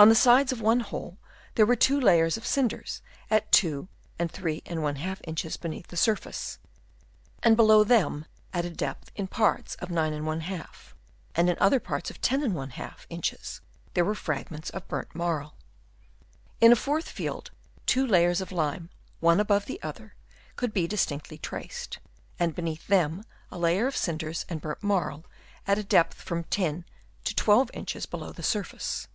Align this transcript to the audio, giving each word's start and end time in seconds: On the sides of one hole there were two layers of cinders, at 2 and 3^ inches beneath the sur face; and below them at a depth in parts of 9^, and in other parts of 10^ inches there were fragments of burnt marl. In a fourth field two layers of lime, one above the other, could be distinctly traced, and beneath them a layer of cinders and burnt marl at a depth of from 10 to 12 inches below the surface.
On 0.00 0.08
the 0.08 0.16
sides 0.16 0.50
of 0.50 0.60
one 0.60 0.80
hole 0.80 1.16
there 1.54 1.64
were 1.64 1.76
two 1.76 2.00
layers 2.00 2.36
of 2.36 2.44
cinders, 2.44 3.02
at 3.30 3.52
2 3.52 3.86
and 4.18 4.32
3^ 4.32 5.20
inches 5.22 5.56
beneath 5.56 5.86
the 5.86 5.96
sur 5.96 6.16
face; 6.16 6.58
and 7.40 7.56
below 7.56 7.84
them 7.84 8.26
at 8.52 8.64
a 8.64 8.70
depth 8.70 9.12
in 9.14 9.28
parts 9.28 9.76
of 9.76 9.90
9^, 9.90 10.74
and 11.36 11.48
in 11.48 11.56
other 11.60 11.78
parts 11.78 12.10
of 12.10 12.20
10^ 12.20 13.06
inches 13.10 13.60
there 13.94 14.04
were 14.04 14.16
fragments 14.16 14.70
of 14.70 14.88
burnt 14.88 15.14
marl. 15.14 15.54
In 16.60 16.72
a 16.72 16.74
fourth 16.74 17.08
field 17.08 17.52
two 17.86 18.04
layers 18.04 18.40
of 18.40 18.50
lime, 18.50 18.90
one 19.20 19.38
above 19.38 19.66
the 19.66 19.80
other, 19.84 20.16
could 20.56 20.72
be 20.72 20.88
distinctly 20.88 21.38
traced, 21.38 22.00
and 22.40 22.56
beneath 22.56 22.88
them 22.88 23.22
a 23.52 23.58
layer 23.58 23.86
of 23.86 23.96
cinders 23.96 24.44
and 24.48 24.60
burnt 24.60 24.82
marl 24.82 25.24
at 25.64 25.78
a 25.78 25.84
depth 25.84 26.18
of 26.18 26.24
from 26.24 26.42
10 26.42 26.84
to 27.22 27.36
12 27.36 27.70
inches 27.72 28.04
below 28.06 28.32
the 28.32 28.42
surface. 28.42 29.06